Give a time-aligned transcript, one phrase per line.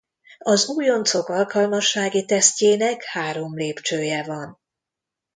[0.39, 4.59] Az újoncok alkalmassági tesztjének három lépcsője van.